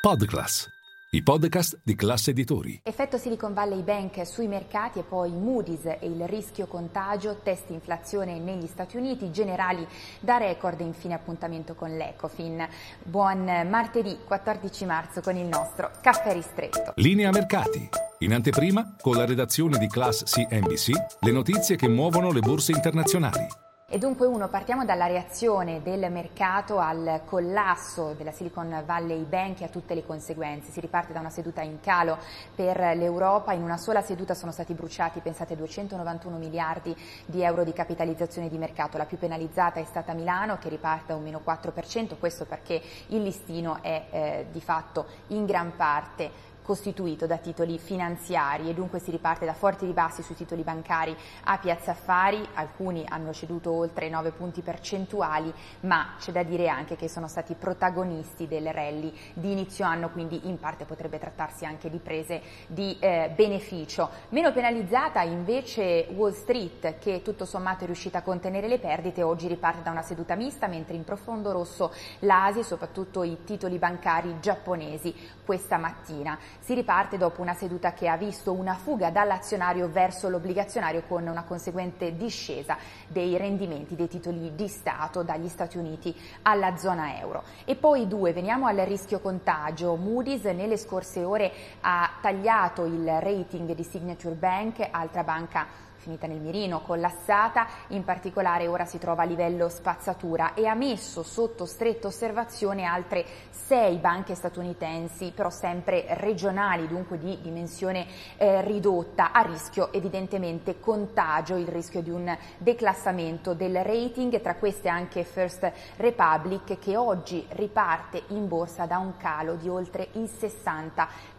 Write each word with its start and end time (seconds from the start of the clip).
Podclass, 0.00 0.66
i 1.10 1.22
podcast 1.22 1.78
di 1.84 1.94
classe 1.94 2.30
editori. 2.30 2.80
Effetto 2.84 3.18
Silicon 3.18 3.52
Valley 3.52 3.82
Bank 3.82 4.26
sui 4.26 4.46
mercati 4.46 4.98
e 4.98 5.02
poi 5.02 5.30
Moody's 5.30 5.84
e 5.84 5.98
il 6.06 6.26
rischio 6.26 6.66
contagio, 6.66 7.40
test 7.42 7.68
inflazione 7.68 8.38
negli 8.38 8.66
Stati 8.66 8.96
Uniti, 8.96 9.30
generali 9.30 9.86
da 10.18 10.38
record 10.38 10.80
e 10.80 10.84
infine 10.84 11.12
appuntamento 11.12 11.74
con 11.74 11.94
l'Ecofin. 11.94 12.66
Buon 13.02 13.44
martedì 13.68 14.16
14 14.26 14.86
marzo 14.86 15.20
con 15.20 15.36
il 15.36 15.44
nostro 15.44 15.90
caffè 16.00 16.32
ristretto. 16.32 16.94
Linea 16.94 17.30
mercati. 17.30 17.86
In 18.20 18.32
anteprima, 18.32 18.96
con 19.02 19.16
la 19.16 19.26
redazione 19.26 19.76
di 19.76 19.86
Class 19.86 20.24
CNBC, 20.24 20.92
le 21.20 21.30
notizie 21.30 21.76
che 21.76 21.88
muovono 21.88 22.32
le 22.32 22.40
borse 22.40 22.72
internazionali. 22.72 23.46
E 23.92 23.98
dunque 23.98 24.24
uno, 24.28 24.46
partiamo 24.46 24.84
dalla 24.84 25.08
reazione 25.08 25.82
del 25.82 26.12
mercato 26.12 26.78
al 26.78 27.22
collasso 27.24 28.12
della 28.12 28.30
Silicon 28.30 28.84
Valley 28.86 29.24
Bank 29.24 29.62
e 29.62 29.64
a 29.64 29.68
tutte 29.68 29.96
le 29.96 30.06
conseguenze. 30.06 30.70
Si 30.70 30.78
riparte 30.78 31.12
da 31.12 31.18
una 31.18 31.28
seduta 31.28 31.60
in 31.62 31.80
calo 31.80 32.16
per 32.54 32.78
l'Europa, 32.94 33.52
in 33.52 33.62
una 33.62 33.76
sola 33.76 34.00
seduta 34.00 34.34
sono 34.34 34.52
stati 34.52 34.74
bruciati, 34.74 35.18
pensate, 35.18 35.56
291 35.56 36.36
miliardi 36.36 36.96
di 37.26 37.42
euro 37.42 37.64
di 37.64 37.72
capitalizzazione 37.72 38.48
di 38.48 38.58
mercato. 38.58 38.96
La 38.96 39.06
più 39.06 39.18
penalizzata 39.18 39.80
è 39.80 39.84
stata 39.84 40.12
Milano 40.12 40.56
che 40.58 40.68
riparte 40.68 41.06
da 41.08 41.16
un 41.16 41.24
meno 41.24 41.40
4%, 41.44 42.16
questo 42.16 42.44
perché 42.44 42.80
il 43.08 43.24
listino 43.24 43.82
è 43.82 44.04
eh, 44.10 44.46
di 44.52 44.60
fatto 44.60 45.06
in 45.28 45.46
gran 45.46 45.74
parte 45.74 46.50
costituito 46.70 47.26
da 47.26 47.38
titoli 47.38 47.80
finanziari 47.80 48.70
e 48.70 48.74
dunque 48.74 49.00
si 49.00 49.10
riparte 49.10 49.44
da 49.44 49.54
forti 49.54 49.86
ribassi 49.86 50.22
sui 50.22 50.36
titoli 50.36 50.62
bancari 50.62 51.16
a 51.46 51.58
Piazza 51.58 51.90
Affari, 51.90 52.46
alcuni 52.54 53.04
hanno 53.08 53.32
ceduto 53.32 53.72
oltre 53.72 54.08
9 54.08 54.30
punti 54.30 54.60
percentuali, 54.60 55.52
ma 55.80 56.14
c'è 56.20 56.30
da 56.30 56.44
dire 56.44 56.68
anche 56.68 56.94
che 56.94 57.08
sono 57.08 57.26
stati 57.26 57.54
protagonisti 57.54 58.46
del 58.46 58.72
rally 58.72 59.12
di 59.32 59.50
inizio 59.50 59.84
anno, 59.84 60.10
quindi 60.10 60.46
in 60.46 60.60
parte 60.60 60.84
potrebbe 60.84 61.18
trattarsi 61.18 61.64
anche 61.64 61.90
di 61.90 61.98
prese 61.98 62.40
di 62.68 62.96
eh, 63.00 63.32
beneficio. 63.34 64.08
Meno 64.28 64.52
penalizzata 64.52 65.22
invece 65.22 66.06
Wall 66.14 66.34
Street 66.34 67.00
che 67.00 67.22
tutto 67.22 67.46
sommato 67.46 67.82
è 67.82 67.86
riuscita 67.86 68.18
a 68.18 68.22
contenere 68.22 68.68
le 68.68 68.78
perdite, 68.78 69.24
oggi 69.24 69.48
riparte 69.48 69.82
da 69.82 69.90
una 69.90 70.02
seduta 70.02 70.36
mista, 70.36 70.68
mentre 70.68 70.94
in 70.94 71.02
profondo 71.02 71.50
rosso 71.50 71.92
l'Asia 72.20 72.60
e 72.60 72.64
soprattutto 72.64 73.24
i 73.24 73.38
titoli 73.42 73.76
bancari 73.78 74.36
giapponesi 74.38 75.12
questa 75.44 75.78
mattina. 75.78 76.38
Si 76.60 76.74
riparte 76.74 77.16
dopo 77.16 77.40
una 77.40 77.54
seduta 77.54 77.94
che 77.94 78.06
ha 78.06 78.16
visto 78.16 78.52
una 78.52 78.74
fuga 78.74 79.10
dall'azionario 79.10 79.88
verso 79.88 80.28
l'obbligazionario 80.28 81.02
con 81.08 81.26
una 81.26 81.42
conseguente 81.42 82.16
discesa 82.16 82.76
dei 83.08 83.36
rendimenti 83.38 83.96
dei 83.96 84.08
titoli 84.08 84.54
di 84.54 84.68
Stato 84.68 85.22
dagli 85.22 85.48
Stati 85.48 85.78
Uniti 85.78 86.14
alla 86.42 86.76
zona 86.76 87.18
euro. 87.18 87.44
E 87.64 87.76
poi 87.76 88.06
due, 88.06 88.34
veniamo 88.34 88.66
al 88.66 88.76
rischio 88.76 89.20
contagio. 89.20 89.96
Moody's 89.96 90.44
nelle 90.44 90.76
scorse 90.76 91.24
ore 91.24 91.50
ha 91.80 92.10
tagliato 92.20 92.84
il 92.84 93.06
rating 93.20 93.74
di 93.74 93.82
Signature 93.82 94.34
Bank, 94.34 94.86
altra 94.90 95.24
banca 95.24 95.88
finita 96.00 96.26
nel 96.26 96.40
mirino, 96.40 96.80
collassata, 96.80 97.66
in 97.88 98.04
particolare 98.04 98.66
ora 98.66 98.86
si 98.86 98.98
trova 98.98 99.22
a 99.22 99.26
livello 99.26 99.68
spazzatura 99.68 100.54
e 100.54 100.66
ha 100.66 100.74
messo 100.74 101.22
sotto 101.22 101.66
stretta 101.66 102.06
osservazione 102.06 102.84
altre 102.84 103.24
sei 103.50 103.98
banche 103.98 104.34
statunitensi, 104.34 105.32
però 105.34 105.50
sempre 105.50 106.06
regionali, 106.08 106.88
dunque 106.88 107.18
di 107.18 107.38
dimensione 107.42 108.06
eh, 108.38 108.62
ridotta, 108.62 109.30
a 109.32 109.42
rischio 109.42 109.92
evidentemente 109.92 110.80
contagio, 110.80 111.56
il 111.56 111.68
rischio 111.68 112.00
di 112.00 112.10
un 112.10 112.36
declassamento 112.56 113.52
del 113.52 113.84
rating, 113.84 114.40
tra 114.40 114.56
queste 114.56 114.88
anche 114.88 115.24
First 115.24 115.70
Republic 115.96 116.78
che 116.78 116.96
oggi 116.96 117.44
riparte 117.50 118.22
in 118.28 118.48
borsa 118.48 118.86
da 118.86 118.98
un 118.98 119.16
calo 119.18 119.54
di 119.54 119.68
oltre 119.68 120.08
il 120.12 120.30
60%. 120.40 121.30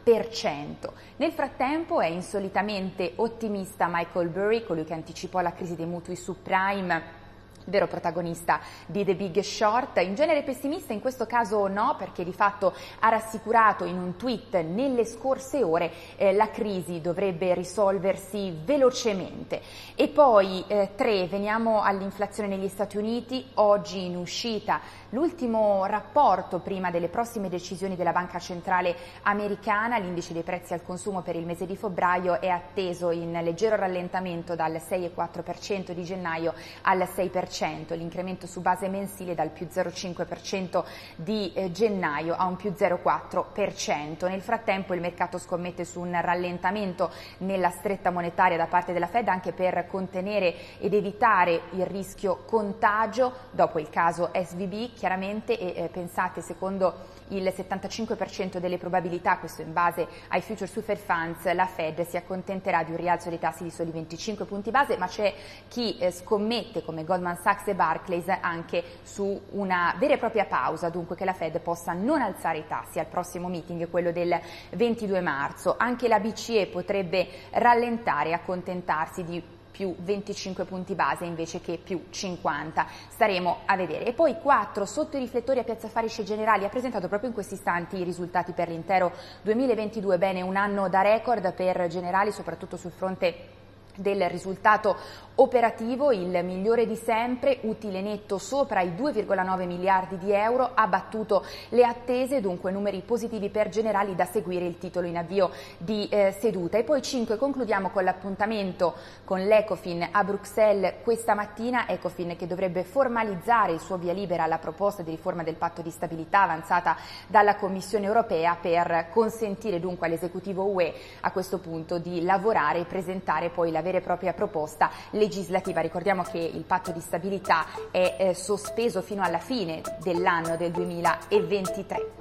Nel 1.18 1.32
frattempo 1.32 2.02
è 2.02 2.08
insolitamente 2.08 3.14
ottimista 3.18 3.88
Michael 3.88 4.30
Burry, 4.30 4.64
colui 4.64 4.84
che 4.84 4.94
anticipò 4.94 5.42
la 5.42 5.54
crisi 5.54 5.76
dei 5.76 5.86
mutui 5.86 6.16
subprime 6.16 7.21
vero 7.66 7.88
protagonista 7.88 8.60
di 8.86 9.04
The 9.04 9.16
Big 9.16 9.40
Short. 9.40 9.98
In 9.98 10.16
genere 10.16 10.44
pessimista, 10.44 10.94
in 10.94 11.02
questo 11.02 11.26
caso 11.26 11.68
no, 11.68 11.96
perché 11.98 12.24
di 12.24 12.34
fatto 12.34 12.74
ha 13.00 13.10
rassicurato 13.10 13.86
in 13.86 13.98
un 13.98 14.16
tweet 14.16 14.62
nelle 14.62 15.06
scorse 15.06 15.64
ore 15.64 15.92
eh, 16.18 16.34
la 16.34 16.50
crisi 16.50 17.02
dovrebbe 17.02 17.54
risolversi 17.54 18.56
velocemente. 18.64 19.62
E 19.96 20.08
poi 20.08 20.64
eh, 20.68 20.92
tre, 20.96 21.28
veniamo 21.28 21.82
all'inflazione 21.82 22.50
negli 22.50 22.68
Stati 22.68 22.98
Uniti, 22.98 23.46
oggi 23.56 24.06
in 24.06 24.16
uscita 24.18 24.80
l'ultimo 25.10 25.86
rapporto 25.86 26.60
prima 26.60 26.92
delle 26.92 27.10
prossime 27.10 27.50
decisioni 27.50 27.96
della 27.96 28.12
Banca 28.12 28.40
Centrale 28.40 28.96
Americana, 29.24 29.98
l'indice 29.98 30.34
dei 30.34 30.44
prezzi 30.44 30.74
al 30.74 30.84
consumo 30.84 31.22
per 31.22 31.36
il 31.36 31.46
mese 31.46 31.66
di 31.66 31.76
febbraio 31.76 32.40
è 32.40 32.48
atteso 32.48 33.12
in 33.12 33.32
leggero 33.44 33.76
rallentamento 33.76 34.56
dal 34.56 34.74
6,4% 34.74 35.92
di 35.92 36.04
gennaio 36.04 36.54
al 36.84 37.00
6% 37.00 37.30
0,5%, 37.52 37.96
l'incremento 37.96 38.48
su 38.48 38.62
base 38.62 38.88
mensile 38.88 39.36
dal 39.36 39.50
più 39.50 39.68
0,5% 39.72 40.84
di 41.16 41.52
eh, 41.54 41.72
gennaio 41.72 42.36
a 42.36 42.46
un 42.46 42.56
più 42.56 42.74
0,4%. 42.76 44.28
Nel 44.28 44.42
frattempo 44.42 44.94
il 44.94 45.02
mercato 45.02 45.38
scommette 45.38 45.86
su 45.86 46.00
un 46.00 46.20
rallentamento 46.20 47.12
nella 47.40 47.70
stretta 47.70 48.10
monetaria 48.10 48.58
da 48.58 48.68
parte 48.68 48.94
della 48.94 49.08
Fed 49.08 49.28
anche 49.28 49.52
per 49.52 49.86
contenere 49.88 50.80
ed 50.80 50.94
evitare 50.94 51.64
il 51.72 51.86
rischio 51.86 52.44
contagio 52.46 53.34
dopo 53.52 53.80
il 53.80 53.90
caso 53.90 54.32
SVB 54.34 54.94
chiaramente 54.94 55.58
e 55.58 55.84
eh, 55.84 55.90
pensate 55.90 56.42
secondo 56.42 57.20
il 57.32 57.44
75% 57.44 58.58
delle 58.58 58.78
probabilità, 58.78 59.38
questo 59.38 59.62
in 59.62 59.74
base 59.74 60.08
ai 60.30 60.42
future 60.42 60.68
super 60.68 60.98
funds, 60.98 61.52
la 61.54 61.66
Fed 61.66 62.06
si 62.06 62.18
accontenterà 62.18 62.84
di 62.84 62.92
un 62.92 62.98
rialzo 62.98 63.30
dei 63.30 63.40
tassi 63.40 63.64
di 63.64 63.72
soli 63.72 63.92
25 63.92 64.46
punti 64.46 64.72
base, 64.72 64.98
ma 64.98 65.08
c'è 65.08 65.34
chi 65.68 65.98
eh, 65.98 66.12
scommette 66.12 66.84
come 66.84 67.04
Goldman 67.04 67.38
Sachs 67.42 67.68
e 67.68 67.76
Barclays 67.76 68.28
anche 68.40 68.84
su 69.04 69.40
una 69.52 69.96
vera 69.98 70.14
e 70.14 70.18
propria 70.18 70.46
pausa, 70.46 70.90
dunque 70.90 71.16
che 71.16 71.26
la 71.26 71.34
Fed 71.34 71.60
possa 71.60 71.94
non 71.94 72.22
alzare 72.22 72.60
i 72.60 72.68
tassi 72.68 73.00
al 73.00 73.08
prossimo 73.08 73.48
meeting, 73.48 73.90
quello 73.90 74.12
del 74.12 74.40
22 74.72 75.22
marzo. 75.22 75.76
Anche 75.78 76.08
la 76.08 76.20
BCE 76.20 76.68
potrebbe 76.68 77.28
rallentare 77.52 78.30
e 78.30 78.34
accontentarsi 78.34 79.24
di 79.24 79.60
più 79.72 79.96
25 79.98 80.66
punti 80.66 80.94
base 80.94 81.26
invece 81.26 81.62
che 81.62 81.80
più 81.84 82.06
50. 82.10 82.86
Staremo 83.10 83.62
a 83.66 83.76
vedere. 83.76 84.06
E 84.06 84.14
poi 84.14 84.38
4 84.40 84.86
sotto 84.86 85.18
i 85.18 85.22
riflettori 85.22 85.60
a 85.60 85.64
Piazza 85.64 85.88
Farisce 85.88 86.24
Generali 86.24 86.66
ha 86.66 86.70
presentato 86.70 87.08
proprio 87.08 87.30
in 87.30 87.34
questi 87.36 87.56
istanti 87.56 87.98
i 87.98 88.04
risultati 88.04 88.52
per 88.52 88.68
l'intero 88.68 89.12
2022. 89.42 90.18
Bene, 90.18 90.42
un 90.42 90.56
anno 90.56 90.90
da 90.90 91.02
record 91.02 91.54
per 91.54 91.88
Generali, 91.88 92.32
soprattutto 92.32 92.78
sul 92.78 92.92
fronte 92.92 93.60
del 93.96 94.30
risultato 94.30 94.96
operativo, 95.36 96.12
il 96.12 96.44
migliore 96.44 96.86
di 96.86 96.96
sempre, 96.96 97.60
utile 97.62 98.02
netto 98.02 98.38
sopra 98.38 98.82
i 98.82 98.92
2,9 98.92 99.66
miliardi 99.66 100.18
di 100.18 100.32
euro, 100.32 100.72
ha 100.74 100.88
battuto 100.88 101.44
le 101.70 101.84
attese, 101.84 102.42
dunque 102.42 102.72
numeri 102.72 103.02
positivi 103.02 103.50
per 103.50 103.70
generali 103.70 104.14
da 104.16 104.26
seguire 104.26 104.66
il 104.66 104.78
titolo 104.78 105.08
in 105.08 105.18
avvio 105.18 105.52
di 105.78 106.08
eh, 106.10 106.36
seduta. 106.38 106.78
E 106.78 106.84
poi 106.84 107.02
5 107.02 107.38
concludiamo 107.38 107.90
con 107.90 108.04
l'appuntamento 108.04 108.94
con 109.24 109.40
l'Ecofin 109.40 110.10
a 110.12 110.24
Bruxelles 110.24 110.96
questa 111.04 111.34
mattina, 111.34 111.88
Ecofin 111.88 112.36
che 112.38 112.48
dovrebbe 112.48 112.84
formalizzare 112.84 113.72
il 113.72 113.80
suo 113.80 113.98
via 113.98 114.14
libera 114.14 114.44
alla 114.44 114.60
proposta 114.60 115.02
di 115.02 115.10
riforma 115.10 115.44
del 115.44 115.56
patto 115.56 115.82
di 115.82 115.90
stabilità 115.90 116.44
avanzata 116.44 116.98
dalla 117.28 117.56
Commissione 117.56 118.06
europea 118.06 118.58
per 118.62 119.08
consentire 119.12 119.80
dunque 119.80 120.08
all'esecutivo 120.08 120.66
UE 120.66 120.94
a 121.22 121.32
questo 121.32 121.58
punto 121.60 121.98
di 121.98 122.22
lavorare 122.24 122.80
e 122.80 122.86
presentare 122.86 123.50
poi 123.50 123.72
la 123.72 123.81
vera 123.82 123.98
e 123.98 124.02
propria 124.02 124.34
proposta 124.34 124.90
legislativa. 125.12 125.82
Ricordiamo 125.82 126.24
che 126.24 126.38
il 126.38 126.64
patto 126.64 126.92
di 126.92 127.00
stabilità 127.00 127.66
è 127.92 128.16
eh, 128.18 128.34
sospeso 128.34 129.02
fino 129.02 129.24
alla 129.24 129.40
fine 129.40 129.82
dell'anno 130.02 130.58
del 130.58 130.72
2023. 130.72 132.12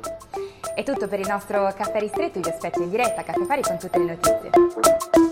È 0.75 0.83
tutto 0.83 1.09
per 1.09 1.21
il 1.21 1.29
nostro 1.29 1.73
caffè 1.77 1.99
ristretto, 1.99 2.41
vi 2.41 2.49
aspetto 2.49 2.83
in 2.83 2.91
diretta 2.91 3.21
a 3.21 3.25
Caffè 3.25 3.45
Fari 3.45 3.63
con 3.63 3.79
tutte 3.79 3.99
le 3.99 4.05
notizie. 4.05 5.30